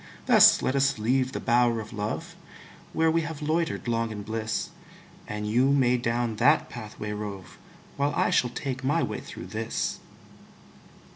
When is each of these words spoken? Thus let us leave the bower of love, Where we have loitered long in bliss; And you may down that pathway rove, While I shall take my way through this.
Thus 0.25 0.63
let 0.63 0.75
us 0.75 0.97
leave 0.97 1.31
the 1.31 1.39
bower 1.39 1.79
of 1.79 1.93
love, 1.93 2.35
Where 2.91 3.11
we 3.11 3.21
have 3.21 3.43
loitered 3.43 3.87
long 3.87 4.09
in 4.11 4.23
bliss; 4.23 4.71
And 5.27 5.45
you 5.47 5.69
may 5.69 5.95
down 5.97 6.37
that 6.37 6.69
pathway 6.69 7.11
rove, 7.11 7.59
While 7.97 8.15
I 8.15 8.31
shall 8.31 8.49
take 8.49 8.83
my 8.83 9.03
way 9.03 9.19
through 9.19 9.45
this. 9.45 9.99